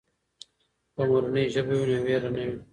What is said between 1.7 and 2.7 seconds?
وي نو وېره نه وي.